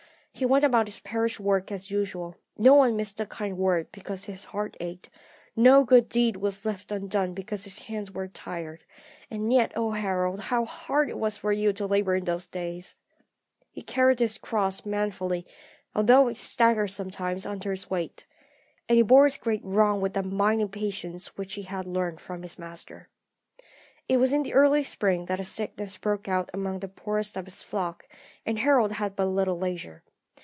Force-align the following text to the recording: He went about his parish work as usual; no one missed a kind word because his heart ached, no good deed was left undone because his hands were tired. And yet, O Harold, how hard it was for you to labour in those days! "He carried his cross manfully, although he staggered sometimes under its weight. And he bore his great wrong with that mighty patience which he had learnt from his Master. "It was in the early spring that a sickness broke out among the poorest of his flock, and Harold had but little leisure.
He 0.33 0.45
went 0.45 0.63
about 0.63 0.87
his 0.87 1.01
parish 1.01 1.39
work 1.39 1.71
as 1.71 1.91
usual; 1.91 2.35
no 2.57 2.73
one 2.73 2.95
missed 2.95 3.19
a 3.19 3.27
kind 3.27 3.57
word 3.59 3.91
because 3.91 4.25
his 4.25 4.45
heart 4.45 4.75
ached, 4.79 5.09
no 5.57 5.83
good 5.83 6.07
deed 6.09 6.37
was 6.37 6.65
left 6.65 6.91
undone 6.91 7.33
because 7.35 7.63
his 7.65 7.79
hands 7.83 8.11
were 8.11 8.27
tired. 8.29 8.83
And 9.29 9.51
yet, 9.53 9.71
O 9.75 9.91
Harold, 9.91 10.39
how 10.39 10.65
hard 10.65 11.09
it 11.09 11.19
was 11.19 11.37
for 11.37 11.51
you 11.51 11.73
to 11.73 11.85
labour 11.85 12.15
in 12.15 12.23
those 12.23 12.47
days! 12.47 12.95
"He 13.69 13.83
carried 13.83 14.19
his 14.19 14.39
cross 14.39 14.83
manfully, 14.85 15.45
although 15.93 16.27
he 16.27 16.33
staggered 16.33 16.87
sometimes 16.87 17.45
under 17.45 17.73
its 17.73 17.89
weight. 17.91 18.25
And 18.89 18.95
he 18.95 19.03
bore 19.03 19.25
his 19.25 19.37
great 19.37 19.63
wrong 19.63 19.99
with 20.01 20.13
that 20.13 20.25
mighty 20.25 20.65
patience 20.65 21.37
which 21.37 21.53
he 21.53 21.63
had 21.63 21.85
learnt 21.85 22.19
from 22.21 22.41
his 22.41 22.57
Master. 22.57 23.09
"It 24.07 24.17
was 24.17 24.33
in 24.33 24.41
the 24.41 24.53
early 24.53 24.85
spring 24.85 25.25
that 25.25 25.41
a 25.41 25.45
sickness 25.45 25.97
broke 25.99 26.27
out 26.27 26.49
among 26.51 26.79
the 26.79 26.87
poorest 26.87 27.35
of 27.37 27.45
his 27.45 27.61
flock, 27.61 28.07
and 28.43 28.57
Harold 28.59 28.93
had 28.93 29.15
but 29.15 29.25
little 29.27 29.59
leisure. 29.59 30.01